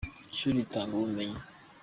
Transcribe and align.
Ishuri 0.33 0.57
ritanga 0.61 0.93
ubumenyi. 0.95 1.39